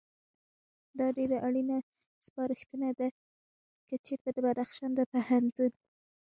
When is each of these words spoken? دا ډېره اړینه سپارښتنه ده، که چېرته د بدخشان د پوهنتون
دا 0.99 1.07
ډېره 1.17 1.37
اړینه 1.47 1.77
سپارښتنه 2.27 2.89
ده، 2.99 3.07
که 3.87 3.95
چېرته 4.05 4.29
د 4.33 4.37
بدخشان 4.45 4.91
د 4.95 4.99
پوهنتون 5.11 5.71